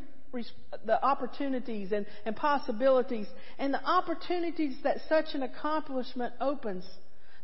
the 0.84 1.02
opportunities 1.02 1.92
and, 1.92 2.04
and 2.26 2.36
possibilities, 2.36 3.26
and 3.58 3.72
the 3.72 3.82
opportunities 3.82 4.76
that 4.84 4.98
such 5.08 5.34
an 5.34 5.42
accomplishment 5.42 6.34
opens, 6.42 6.84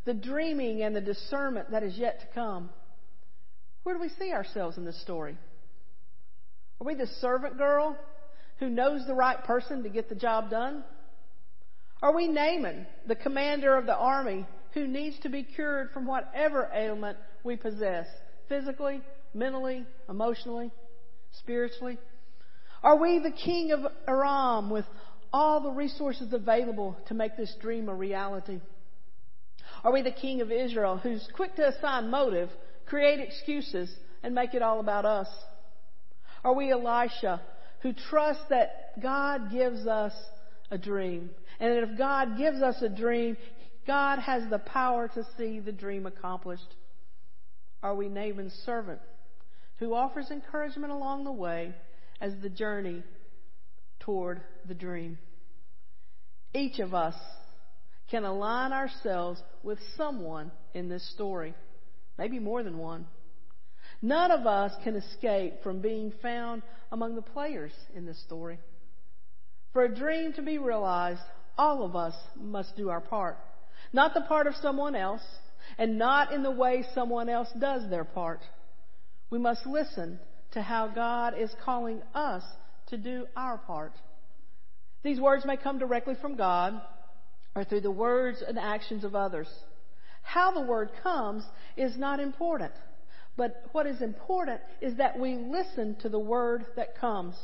the 0.04 0.12
dreaming 0.12 0.82
and 0.82 0.94
the 0.94 1.00
discernment 1.00 1.70
that 1.70 1.82
is 1.82 1.96
yet 1.96 2.20
to 2.20 2.26
come. 2.34 2.68
Where 3.84 3.94
do 3.94 4.00
we 4.02 4.10
see 4.18 4.32
ourselves 4.32 4.76
in 4.76 4.84
this 4.84 5.00
story? 5.00 5.38
Are 6.80 6.86
we 6.86 6.94
the 6.94 7.06
servant 7.20 7.56
girl 7.56 7.96
who 8.58 8.68
knows 8.68 9.06
the 9.06 9.14
right 9.14 9.42
person 9.44 9.84
to 9.84 9.88
get 9.88 10.10
the 10.10 10.14
job 10.14 10.50
done? 10.50 10.84
Are 12.02 12.14
we 12.14 12.28
Naaman, 12.28 12.86
the 13.06 13.16
commander 13.16 13.74
of 13.74 13.86
the 13.86 13.96
army 13.96 14.46
who 14.78 14.86
needs 14.86 15.18
to 15.20 15.28
be 15.28 15.42
cured 15.42 15.90
from 15.90 16.06
whatever 16.06 16.70
ailment 16.72 17.18
we 17.42 17.56
possess, 17.56 18.06
physically, 18.48 19.00
mentally, 19.34 19.84
emotionally, 20.08 20.70
spiritually? 21.32 21.98
Are 22.82 22.96
we 22.96 23.18
the 23.18 23.32
king 23.32 23.72
of 23.72 23.80
Aram 24.06 24.70
with 24.70 24.84
all 25.32 25.60
the 25.60 25.70
resources 25.70 26.32
available 26.32 26.96
to 27.08 27.14
make 27.14 27.36
this 27.36 27.54
dream 27.60 27.88
a 27.88 27.94
reality? 27.94 28.60
Are 29.82 29.92
we 29.92 30.02
the 30.02 30.12
king 30.12 30.40
of 30.40 30.52
Israel 30.52 30.96
who's 30.96 31.28
quick 31.34 31.56
to 31.56 31.68
assign 31.68 32.08
motive, 32.08 32.48
create 32.86 33.18
excuses, 33.18 33.90
and 34.22 34.34
make 34.34 34.54
it 34.54 34.62
all 34.62 34.78
about 34.78 35.04
us? 35.04 35.28
Are 36.44 36.54
we 36.54 36.70
Elisha 36.70 37.40
who 37.82 37.92
trusts 37.92 38.44
that 38.50 39.00
God 39.02 39.50
gives 39.50 39.86
us 39.88 40.12
a 40.70 40.78
dream? 40.78 41.30
And 41.58 41.72
that 41.72 41.90
if 41.90 41.98
God 41.98 42.38
gives 42.38 42.62
us 42.62 42.80
a 42.80 42.88
dream, 42.88 43.36
God 43.88 44.18
has 44.18 44.42
the 44.50 44.58
power 44.58 45.08
to 45.08 45.26
see 45.38 45.60
the 45.60 45.72
dream 45.72 46.04
accomplished. 46.04 46.74
Are 47.82 47.94
we 47.94 48.10
Naaman's 48.10 48.52
servant 48.66 49.00
who 49.78 49.94
offers 49.94 50.30
encouragement 50.30 50.92
along 50.92 51.24
the 51.24 51.32
way 51.32 51.74
as 52.20 52.34
the 52.42 52.50
journey 52.50 53.02
toward 54.00 54.42
the 54.66 54.74
dream? 54.74 55.16
Each 56.54 56.80
of 56.80 56.92
us 56.92 57.14
can 58.10 58.24
align 58.24 58.74
ourselves 58.74 59.40
with 59.62 59.78
someone 59.96 60.52
in 60.74 60.90
this 60.90 61.10
story, 61.14 61.54
maybe 62.18 62.38
more 62.38 62.62
than 62.62 62.76
one. 62.76 63.06
None 64.02 64.30
of 64.30 64.46
us 64.46 64.72
can 64.84 64.96
escape 64.96 65.62
from 65.62 65.80
being 65.80 66.12
found 66.20 66.60
among 66.92 67.14
the 67.14 67.22
players 67.22 67.72
in 67.96 68.04
this 68.04 68.22
story. 68.22 68.58
For 69.72 69.84
a 69.84 69.94
dream 69.94 70.34
to 70.34 70.42
be 70.42 70.58
realized, 70.58 71.22
all 71.56 71.84
of 71.84 71.96
us 71.96 72.14
must 72.36 72.76
do 72.76 72.90
our 72.90 73.00
part. 73.00 73.38
Not 73.92 74.14
the 74.14 74.22
part 74.22 74.46
of 74.46 74.54
someone 74.56 74.94
else, 74.94 75.22
and 75.76 75.98
not 75.98 76.32
in 76.32 76.42
the 76.42 76.50
way 76.50 76.84
someone 76.94 77.28
else 77.28 77.48
does 77.58 77.88
their 77.88 78.04
part. 78.04 78.40
We 79.30 79.38
must 79.38 79.66
listen 79.66 80.18
to 80.52 80.62
how 80.62 80.88
God 80.88 81.34
is 81.38 81.50
calling 81.64 82.02
us 82.14 82.42
to 82.88 82.96
do 82.96 83.26
our 83.36 83.58
part. 83.58 83.92
These 85.02 85.20
words 85.20 85.44
may 85.44 85.56
come 85.56 85.78
directly 85.78 86.14
from 86.20 86.36
God 86.36 86.80
or 87.54 87.64
through 87.64 87.82
the 87.82 87.90
words 87.90 88.42
and 88.46 88.58
actions 88.58 89.04
of 89.04 89.14
others. 89.14 89.48
How 90.22 90.52
the 90.52 90.62
word 90.62 90.90
comes 91.02 91.44
is 91.76 91.96
not 91.96 92.20
important. 92.20 92.72
But 93.36 93.64
what 93.72 93.86
is 93.86 94.02
important 94.02 94.60
is 94.80 94.96
that 94.96 95.18
we 95.18 95.36
listen 95.36 95.96
to 96.00 96.08
the 96.08 96.18
word 96.18 96.66
that 96.76 96.98
comes. 96.98 97.36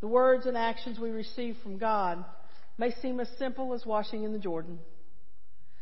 The 0.00 0.08
words 0.08 0.46
and 0.46 0.56
actions 0.56 0.98
we 0.98 1.10
receive 1.10 1.56
from 1.62 1.78
God 1.78 2.24
may 2.76 2.92
seem 3.02 3.20
as 3.20 3.28
simple 3.38 3.72
as 3.74 3.86
washing 3.86 4.24
in 4.24 4.32
the 4.32 4.38
Jordan. 4.38 4.78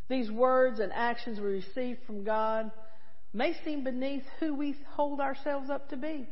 These 0.08 0.30
words 0.30 0.78
and 0.78 0.92
actions 0.92 1.40
we 1.40 1.46
receive 1.46 1.98
from 2.06 2.24
God 2.24 2.70
may 3.32 3.54
seem 3.64 3.84
beneath 3.84 4.24
who 4.40 4.54
we 4.54 4.76
hold 4.94 5.20
ourselves 5.20 5.68
up 5.68 5.90
to 5.90 5.96
be. 5.96 6.28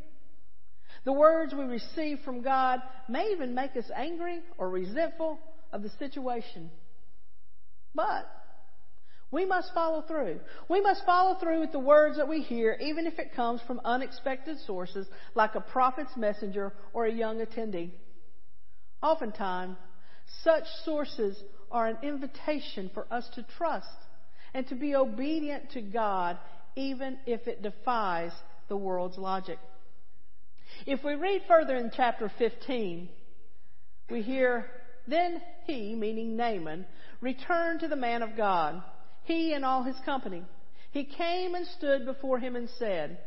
The 1.04 1.12
words 1.12 1.52
we 1.52 1.64
receive 1.64 2.20
from 2.24 2.42
God 2.42 2.80
may 3.08 3.30
even 3.32 3.54
make 3.54 3.76
us 3.76 3.90
angry 3.94 4.40
or 4.58 4.70
resentful 4.70 5.38
of 5.72 5.82
the 5.82 5.90
situation. 5.98 6.70
But 7.94 8.26
we 9.30 9.44
must 9.44 9.74
follow 9.74 10.02
through. 10.02 10.38
We 10.68 10.80
must 10.80 11.04
follow 11.04 11.34
through 11.34 11.60
with 11.60 11.72
the 11.72 11.78
words 11.80 12.16
that 12.18 12.28
we 12.28 12.40
hear, 12.42 12.78
even 12.80 13.06
if 13.06 13.18
it 13.18 13.34
comes 13.34 13.60
from 13.66 13.80
unexpected 13.84 14.58
sources 14.66 15.08
like 15.34 15.56
a 15.56 15.60
prophet's 15.60 16.16
messenger 16.16 16.72
or 16.92 17.06
a 17.06 17.12
young 17.12 17.44
attendee. 17.44 17.90
Oftentimes, 19.02 19.76
such 20.42 20.64
sources 20.84 21.40
are 21.70 21.86
an 21.86 21.98
invitation 22.02 22.90
for 22.94 23.06
us 23.10 23.28
to 23.34 23.44
trust 23.56 23.88
and 24.52 24.66
to 24.68 24.74
be 24.74 24.94
obedient 24.94 25.70
to 25.72 25.80
God, 25.80 26.38
even 26.76 27.18
if 27.26 27.46
it 27.46 27.62
defies 27.62 28.32
the 28.68 28.76
world's 28.76 29.18
logic. 29.18 29.58
If 30.86 31.04
we 31.04 31.14
read 31.14 31.42
further 31.46 31.76
in 31.76 31.90
chapter 31.94 32.30
15, 32.38 33.08
we 34.10 34.22
hear, 34.22 34.66
Then 35.06 35.42
he, 35.66 35.94
meaning 35.94 36.36
Naaman, 36.36 36.86
returned 37.20 37.80
to 37.80 37.88
the 37.88 37.96
man 37.96 38.22
of 38.22 38.36
God 38.36 38.82
he 39.24 39.54
and 39.54 39.64
all 39.64 39.82
his 39.82 39.96
company. 40.04 40.44
He 40.92 41.04
came 41.04 41.54
and 41.54 41.66
stood 41.66 42.04
before 42.04 42.38
him 42.38 42.56
and 42.56 42.68
said, 42.78 43.18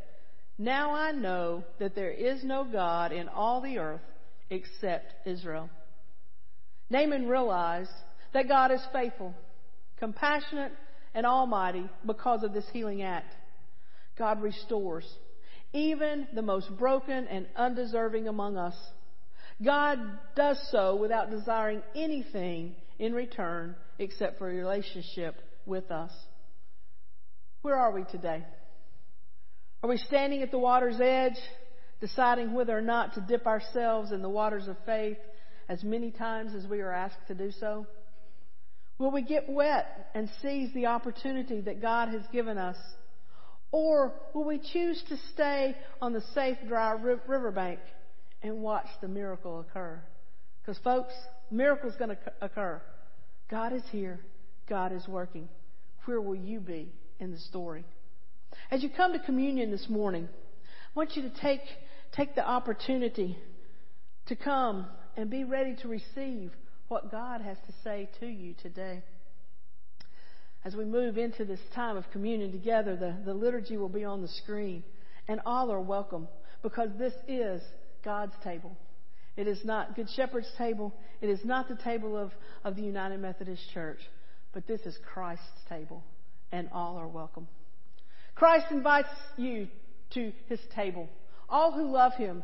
Now 0.58 0.94
I 0.94 1.12
know 1.12 1.64
that 1.80 1.96
there 1.96 2.12
is 2.12 2.44
no 2.44 2.64
God 2.64 3.12
in 3.12 3.28
all 3.28 3.62
the 3.62 3.80
earth 3.80 4.02
except 4.50 5.28
Israel. 5.28 5.70
Naaman 6.90 7.28
realized 7.28 7.92
that 8.34 8.48
God 8.48 8.72
is 8.72 8.82
faithful, 8.94 9.34
compassionate, 9.98 10.72
and 11.14 11.26
almighty 11.26 11.90
because 12.06 12.44
of 12.44 12.54
this 12.54 12.66
healing 12.72 13.02
act. 13.02 13.34
God 14.18 14.42
restores 14.42 15.06
even 15.74 16.28
the 16.34 16.42
most 16.42 16.76
broken 16.78 17.28
and 17.28 17.46
undeserving 17.56 18.28
among 18.28 18.58
us. 18.58 18.76
God 19.64 20.00
does 20.36 20.60
so 20.72 20.96
without 20.96 21.30
desiring 21.30 21.82
anything 21.96 22.76
in 23.00 23.14
return 23.14 23.76
except 24.00 24.38
for 24.38 24.50
a 24.50 24.54
relationship 24.54 25.36
with 25.66 25.92
us. 25.92 26.12
Where 27.62 27.76
are 27.76 27.92
we 27.92 28.04
today? 28.06 28.44
Are 29.84 29.90
we 29.90 29.98
standing 29.98 30.42
at 30.42 30.52
the 30.52 30.60
water's 30.60 31.00
edge, 31.02 31.38
deciding 32.00 32.54
whether 32.54 32.78
or 32.78 32.82
not 32.82 33.16
to 33.16 33.22
dip 33.22 33.46
ourselves 33.46 34.12
in 34.12 34.22
the 34.22 34.30
waters 34.30 34.68
of 34.68 34.78
faith 34.86 35.18
as 35.70 35.84
many 35.84 36.12
times 36.12 36.54
as 36.56 36.66
we 36.68 36.82
are 36.82 36.92
asked 36.92 37.28
to 37.28 37.36
do 37.36 37.52
so? 37.60 37.86
Will 38.98 39.12
we 39.12 39.22
get 39.22 39.48
wet 39.48 40.10
and 40.16 40.30
seize 40.42 40.74
the 40.74 40.88
opportunity 40.88 41.62
that 41.62 41.82
God 41.82 42.10
has 42.10 42.24
given 42.32 42.58
us? 42.58 42.78
Or 43.72 44.14
will 44.34 44.46
we 44.46 44.60
choose 44.60 45.04
to 45.10 45.18
stay 45.34 45.76
on 46.02 46.14
the 46.14 46.24
safe, 46.34 46.58
dry 46.68 46.92
riverbank 46.92 47.80
and 48.42 48.62
watch 48.62 48.88
the 49.02 49.08
miracle 49.08 49.60
occur? 49.60 50.02
Because, 50.62 50.82
folks, 50.84 51.14
miracle's 51.52 51.96
going 51.98 52.10
to 52.12 52.18
occur. 52.42 52.82
God 53.50 53.74
is 53.74 53.84
here. 53.92 54.20
God 54.68 54.92
is 54.92 55.08
working. 55.08 55.48
Where 56.06 56.22
will 56.22 56.36
you 56.36 56.60
be 56.60 56.92
in 57.20 57.32
the 57.32 57.40
story? 57.40 57.86
As 58.72 58.82
you 58.82 58.90
come 58.90 59.14
to 59.14 59.20
communion 59.20 59.72
this 59.72 59.88
morning, 59.90 60.28
I 60.28 60.90
want 60.96 61.16
you 61.16 61.22
to 61.24 61.32
take, 61.42 61.62
take 62.14 62.36
the 62.36 62.46
opportunity 62.46 63.38
to 64.28 64.36
come 64.36 64.88
and 65.18 65.32
be 65.32 65.44
ready 65.44 65.76
to 65.82 65.88
receive 65.88 66.52
what 66.88 67.12
God 67.12 67.42
has 67.42 67.58
to 67.66 67.74
say 67.84 68.08
to 68.20 68.28
you 68.28 68.54
today. 68.62 69.02
As 70.64 70.76
we 70.76 70.86
move 70.86 71.18
into 71.18 71.44
this 71.44 71.60
time 71.74 71.98
of 71.98 72.10
communion 72.12 72.52
together, 72.52 72.96
the, 72.96 73.16
the 73.26 73.34
liturgy 73.34 73.78
will 73.78 73.90
be 73.90 74.06
on 74.06 74.22
the 74.22 74.28
screen, 74.28 74.84
and 75.28 75.42
all 75.46 75.72
are 75.72 75.82
welcome 75.82 76.28
because 76.62 76.90
this 76.98 77.14
is 77.28 77.62
God's 78.06 78.34
table. 78.44 78.78
It 79.36 79.48
is 79.48 79.60
not 79.66 79.96
Good 79.96 80.08
Shepherd's 80.16 80.52
table. 80.58 80.94
It 81.22 81.30
is 81.30 81.40
not 81.44 81.68
the 81.68 81.78
table 81.84 82.16
of, 82.16 82.32
of 82.64 82.76
the 82.76 82.82
United 82.82 83.20
Methodist 83.20 83.62
Church. 83.74 84.00
But 84.54 84.68
this 84.68 84.82
is 84.82 84.98
Christ's 85.14 85.44
table, 85.68 86.04
and 86.52 86.70
all 86.72 86.98
are 86.98 87.08
welcome. 87.08 87.48
Christ 88.36 88.68
invites 88.72 89.10
you 89.36 89.68
to 90.14 90.32
his 90.48 90.60
table. 90.76 91.10
All 91.50 91.72
who 91.72 91.92
love 91.92 92.14
him, 92.14 92.44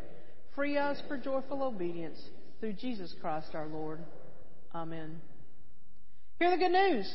Free 0.55 0.77
us 0.77 1.01
for 1.07 1.17
joyful 1.17 1.63
obedience 1.63 2.19
through 2.59 2.73
Jesus 2.73 3.15
Christ 3.21 3.49
our 3.53 3.67
Lord. 3.67 3.99
Amen. 4.75 5.21
Hear 6.39 6.51
the 6.51 6.57
good 6.57 6.71
news. 6.71 7.13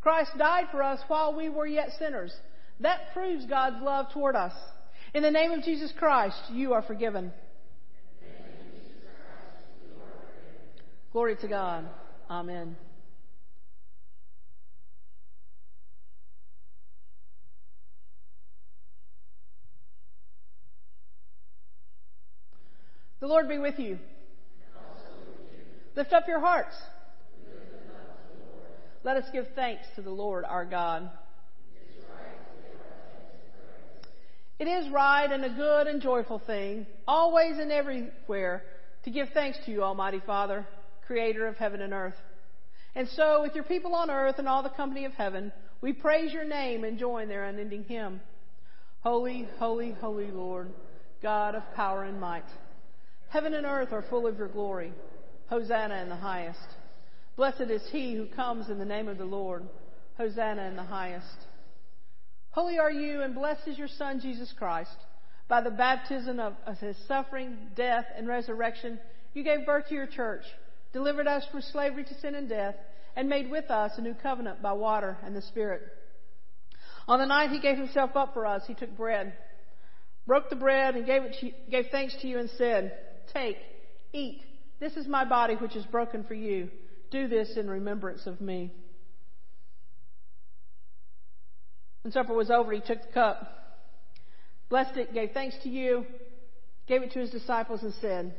Christ 0.00 0.30
died 0.38 0.66
for 0.70 0.82
us 0.82 1.00
while 1.08 1.34
we 1.36 1.48
were 1.48 1.66
yet 1.66 1.90
sinners. 1.98 2.32
That 2.80 3.12
proves 3.12 3.44
God's 3.46 3.82
love 3.82 4.06
toward 4.12 4.36
us. 4.36 4.54
In 5.14 5.22
the 5.22 5.30
name 5.30 5.50
of 5.50 5.62
Jesus 5.62 5.92
Christ, 5.98 6.38
you 6.52 6.72
are 6.72 6.82
forgiven. 6.82 7.32
Glory 11.12 11.36
to 11.36 11.48
God. 11.48 11.86
Amen. 12.30 12.76
The 23.20 23.26
Lord 23.26 23.48
be 23.48 23.58
with 23.58 23.78
you. 23.78 23.98
Lift 25.94 26.12
up 26.12 26.26
your 26.26 26.40
hearts. 26.40 26.74
Let 29.04 29.16
us 29.16 29.24
give 29.32 29.46
thanks 29.54 29.86
to 29.96 30.02
the 30.02 30.10
Lord 30.10 30.44
our 30.44 30.64
God. 30.64 31.10
It 34.58 34.68
is 34.68 34.90
right 34.90 35.30
and 35.30 35.44
a 35.44 35.48
good 35.48 35.86
and 35.86 36.02
joyful 36.02 36.38
thing, 36.38 36.86
always 37.08 37.58
and 37.58 37.72
everywhere, 37.72 38.62
to 39.04 39.10
give 39.10 39.30
thanks 39.30 39.58
to 39.64 39.70
you, 39.70 39.82
Almighty 39.82 40.20
Father, 40.26 40.66
creator 41.06 41.46
of 41.46 41.56
heaven 41.56 41.80
and 41.80 41.94
earth. 41.94 42.16
And 42.94 43.08
so, 43.08 43.40
with 43.40 43.54
your 43.54 43.64
people 43.64 43.94
on 43.94 44.10
earth 44.10 44.38
and 44.38 44.46
all 44.46 44.62
the 44.62 44.68
company 44.68 45.06
of 45.06 45.12
heaven, 45.12 45.50
we 45.80 45.94
praise 45.94 46.32
your 46.32 46.44
name 46.44 46.84
and 46.84 46.98
join 46.98 47.28
their 47.28 47.44
unending 47.44 47.84
hymn. 47.84 48.20
Holy, 49.00 49.48
holy, 49.58 49.92
holy 49.92 50.30
Lord, 50.30 50.70
God 51.22 51.54
of 51.54 51.62
power 51.74 52.04
and 52.04 52.20
might. 52.20 52.44
Heaven 53.30 53.54
and 53.54 53.64
earth 53.64 53.92
are 53.92 54.04
full 54.10 54.26
of 54.26 54.36
your 54.38 54.48
glory. 54.48 54.92
Hosanna 55.48 56.02
in 56.02 56.08
the 56.08 56.16
highest. 56.16 56.58
Blessed 57.36 57.70
is 57.70 57.82
he 57.92 58.14
who 58.14 58.26
comes 58.26 58.68
in 58.68 58.78
the 58.78 58.84
name 58.84 59.06
of 59.06 59.18
the 59.18 59.24
Lord. 59.24 59.68
Hosanna 60.18 60.62
in 60.62 60.74
the 60.74 60.82
highest. 60.82 61.26
Holy 62.50 62.80
are 62.80 62.90
you, 62.90 63.22
and 63.22 63.32
blessed 63.32 63.68
is 63.68 63.78
your 63.78 63.86
Son, 63.86 64.18
Jesus 64.20 64.52
Christ. 64.58 64.96
By 65.46 65.60
the 65.60 65.70
baptism 65.70 66.40
of, 66.40 66.54
his 66.80 66.96
suffering, 67.06 67.56
death, 67.76 68.04
and 68.16 68.26
resurrection, 68.26 68.98
you 69.32 69.44
gave 69.44 69.64
birth 69.64 69.86
to 69.88 69.94
your 69.94 70.08
church, 70.08 70.42
delivered 70.92 71.28
us 71.28 71.44
from 71.52 71.62
slavery 71.62 72.02
to 72.02 72.20
sin 72.20 72.34
and 72.34 72.48
death, 72.48 72.74
and 73.14 73.28
made 73.28 73.48
with 73.48 73.70
us 73.70 73.92
a 73.96 74.02
new 74.02 74.14
covenant 74.14 74.60
by 74.60 74.72
water 74.72 75.16
and 75.24 75.36
the 75.36 75.42
Spirit. 75.42 75.82
On 77.06 77.20
the 77.20 77.26
night 77.26 77.50
he 77.50 77.60
gave 77.60 77.78
himself 77.78 78.16
up 78.16 78.34
for 78.34 78.44
us, 78.44 78.62
he 78.66 78.74
took 78.74 78.96
bread, 78.96 79.34
broke 80.26 80.50
the 80.50 80.56
bread, 80.56 80.96
and 80.96 81.06
gave, 81.06 81.22
it 81.22 81.36
to, 81.40 81.50
gave 81.70 81.86
thanks 81.92 82.16
to 82.22 82.26
you 82.26 82.38
and 82.38 82.50
said, 82.58 82.92
Take, 83.32 83.58
eat. 84.12 84.42
This 84.80 84.96
is 84.96 85.06
my 85.06 85.24
body 85.24 85.54
which 85.54 85.76
is 85.76 85.84
broken 85.86 86.24
for 86.24 86.34
you. 86.34 86.68
Do 87.10 87.28
this 87.28 87.56
in 87.56 87.68
remembrance 87.68 88.26
of 88.26 88.40
me. 88.40 88.72
When 92.02 92.12
supper 92.12 92.32
was 92.32 92.50
over, 92.50 92.72
he 92.72 92.80
took 92.80 93.02
the 93.02 93.12
cup, 93.12 93.46
blessed 94.70 94.96
it, 94.96 95.12
gave 95.12 95.32
thanks 95.32 95.56
to 95.64 95.68
you, 95.68 96.06
gave 96.86 97.02
it 97.02 97.12
to 97.12 97.18
his 97.18 97.30
disciples, 97.30 97.82
and 97.82 97.92
said, 98.00 98.34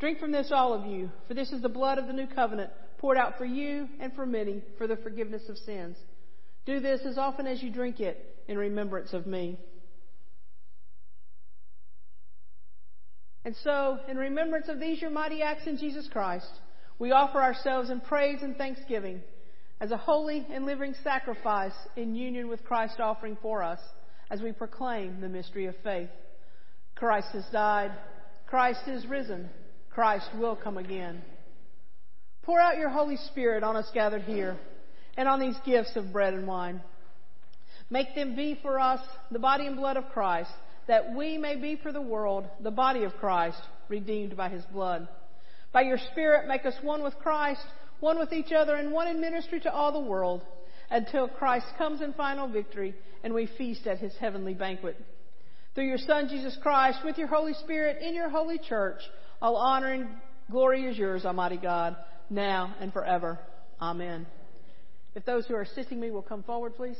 Drink 0.00 0.18
from 0.18 0.32
this, 0.32 0.50
all 0.52 0.74
of 0.74 0.84
you, 0.86 1.10
for 1.26 1.34
this 1.34 1.52
is 1.52 1.62
the 1.62 1.68
blood 1.68 1.98
of 1.98 2.06
the 2.06 2.12
new 2.12 2.26
covenant 2.26 2.70
poured 2.98 3.16
out 3.16 3.38
for 3.38 3.44
you 3.44 3.88
and 4.00 4.12
for 4.14 4.26
many 4.26 4.62
for 4.76 4.86
the 4.86 4.96
forgiveness 4.96 5.48
of 5.48 5.56
sins. 5.58 5.96
Do 6.66 6.80
this 6.80 7.00
as 7.06 7.18
often 7.18 7.46
as 7.46 7.62
you 7.62 7.70
drink 7.70 8.00
it 8.00 8.42
in 8.48 8.58
remembrance 8.58 9.12
of 9.12 9.26
me. 9.26 9.58
And 13.44 13.54
so, 13.62 13.98
in 14.08 14.16
remembrance 14.16 14.68
of 14.68 14.80
these 14.80 15.00
your 15.00 15.10
mighty 15.10 15.42
acts 15.42 15.66
in 15.66 15.78
Jesus 15.78 16.08
Christ, 16.10 16.50
we 16.98 17.12
offer 17.12 17.40
ourselves 17.40 17.90
in 17.90 18.00
praise 18.00 18.42
and 18.42 18.56
thanksgiving 18.56 19.22
as 19.80 19.90
a 19.92 19.96
holy 19.96 20.46
and 20.52 20.66
living 20.66 20.94
sacrifice 21.04 21.72
in 21.96 22.14
union 22.14 22.48
with 22.48 22.64
Christ 22.64 23.00
offering 23.00 23.36
for 23.40 23.62
us 23.62 23.78
as 24.30 24.42
we 24.42 24.52
proclaim 24.52 25.20
the 25.20 25.28
mystery 25.28 25.66
of 25.66 25.74
faith. 25.84 26.10
Christ 26.94 27.28
has 27.32 27.44
died. 27.52 27.92
Christ 28.46 28.88
is 28.88 29.06
risen. 29.06 29.48
Christ 29.90 30.28
will 30.36 30.56
come 30.56 30.78
again. 30.78 31.22
Pour 32.42 32.60
out 32.60 32.78
your 32.78 32.88
Holy 32.88 33.16
Spirit 33.16 33.62
on 33.62 33.76
us 33.76 33.88
gathered 33.94 34.22
here 34.22 34.56
and 35.16 35.28
on 35.28 35.40
these 35.40 35.56
gifts 35.64 35.96
of 35.96 36.12
bread 36.12 36.34
and 36.34 36.46
wine. 36.46 36.80
Make 37.90 38.14
them 38.14 38.34
be 38.34 38.58
for 38.60 38.80
us 38.80 39.00
the 39.30 39.38
body 39.38 39.66
and 39.66 39.76
blood 39.76 39.96
of 39.96 40.08
Christ, 40.10 40.50
that 40.88 41.14
we 41.14 41.38
may 41.38 41.54
be 41.54 41.76
for 41.76 41.92
the 41.92 42.00
world 42.00 42.48
the 42.60 42.70
body 42.70 43.04
of 43.04 43.16
Christ, 43.16 43.60
redeemed 43.88 44.36
by 44.36 44.48
his 44.48 44.64
blood. 44.72 45.06
By 45.72 45.82
your 45.82 45.98
Spirit, 46.10 46.48
make 46.48 46.66
us 46.66 46.74
one 46.82 47.02
with 47.02 47.16
Christ, 47.18 47.60
one 48.00 48.18
with 48.18 48.32
each 48.32 48.52
other, 48.52 48.74
and 48.74 48.90
one 48.90 49.06
in 49.06 49.20
ministry 49.20 49.60
to 49.60 49.72
all 49.72 49.92
the 49.92 50.08
world, 50.08 50.42
until 50.90 51.28
Christ 51.28 51.66
comes 51.76 52.00
in 52.00 52.14
final 52.14 52.48
victory 52.48 52.94
and 53.22 53.34
we 53.34 53.48
feast 53.58 53.86
at 53.86 53.98
his 53.98 54.14
heavenly 54.18 54.54
banquet. 54.54 54.96
Through 55.74 55.86
your 55.88 55.98
Son, 55.98 56.28
Jesus 56.28 56.56
Christ, 56.62 57.00
with 57.04 57.18
your 57.18 57.28
Holy 57.28 57.52
Spirit, 57.54 58.02
in 58.02 58.14
your 58.14 58.30
holy 58.30 58.58
church, 58.58 59.00
all 59.42 59.56
honor 59.56 59.92
and 59.92 60.08
glory 60.50 60.84
is 60.86 60.96
yours, 60.96 61.24
Almighty 61.24 61.58
God, 61.58 61.96
now 62.30 62.74
and 62.80 62.92
forever. 62.92 63.38
Amen. 63.80 64.26
If 65.14 65.24
those 65.24 65.46
who 65.46 65.54
are 65.54 65.62
assisting 65.62 66.00
me 66.00 66.10
will 66.10 66.22
come 66.22 66.42
forward, 66.42 66.74
please. 66.76 66.96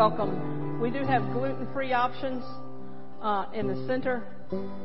Welcome. 0.00 0.80
We 0.80 0.90
do 0.90 1.04
have 1.04 1.30
gluten-free 1.34 1.92
options 1.92 2.42
uh, 3.20 3.44
in 3.52 3.68
the 3.68 3.86
center, 3.86 4.24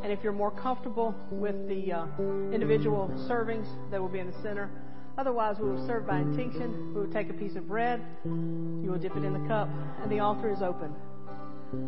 and 0.04 0.12
if 0.12 0.20
you're 0.22 0.34
more 0.34 0.52
comfortable 0.52 1.16
with 1.32 1.56
the 1.70 1.94
uh, 1.94 2.06
individual 2.54 3.08
servings, 3.30 3.66
they 3.92 3.98
will 3.98 4.10
be 4.10 4.20
in 4.20 4.28
the 4.28 4.38
center. 4.44 4.70
Otherwise, 5.18 5.56
we 5.58 5.70
will 5.70 5.88
serve 5.88 6.06
by 6.06 6.18
intinction. 6.18 6.94
We 6.94 7.00
will 7.00 7.14
take 7.14 7.30
a 7.30 7.34
piece 7.34 7.56
of 7.56 7.66
bread. 7.66 8.06
You 8.26 8.90
will 8.92 8.98
dip 8.98 9.16
it 9.16 9.24
in 9.24 9.32
the 9.32 9.48
cup, 9.48 9.70
and 10.04 10.12
the 10.12 10.20
altar 10.20 10.52
is 10.52 10.62
open 10.62 10.94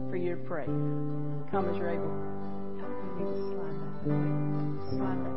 for 0.09 0.15
you 0.15 0.37
to 0.37 0.41
pray. 0.43 0.63
Come 0.63 1.67
as 1.69 1.75
you're 1.75 1.89
able. 1.89 2.13
Slide 3.51 3.75
that. 3.75 4.95
Slide 4.95 5.25
that 5.25 5.36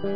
Holy 0.00 0.12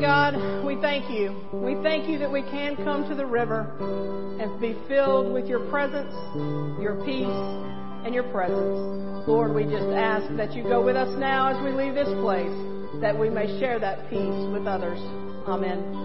God, 0.00 0.36
we 0.66 0.76
thank 0.82 1.10
you. 1.10 1.34
We 1.50 1.76
thank 1.82 2.06
you 2.06 2.18
that 2.18 2.30
we 2.30 2.42
can 2.42 2.76
come 2.76 3.08
to 3.08 3.14
the 3.14 3.24
river 3.24 3.74
and 4.38 4.60
be 4.60 4.76
filled 4.86 5.32
with 5.32 5.46
your 5.46 5.60
presence, 5.70 6.12
your 6.78 7.02
peace, 7.06 7.79
and 8.04 8.14
your 8.14 8.24
presence. 8.24 9.28
Lord, 9.28 9.54
we 9.54 9.64
just 9.64 9.90
ask 9.94 10.26
that 10.36 10.54
you 10.54 10.62
go 10.62 10.84
with 10.84 10.96
us 10.96 11.10
now 11.18 11.48
as 11.48 11.62
we 11.62 11.70
leave 11.70 11.94
this 11.94 12.08
place, 12.20 13.00
that 13.00 13.18
we 13.18 13.28
may 13.28 13.46
share 13.60 13.78
that 13.78 14.08
peace 14.10 14.48
with 14.52 14.66
others. 14.66 14.98
Amen. 15.46 15.99